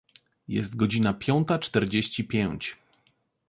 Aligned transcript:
Jest 0.47 0.75
godzina 0.77 1.13
piąta 1.13 1.59
czterdzieści 1.59 2.23
pięć. 2.23 2.77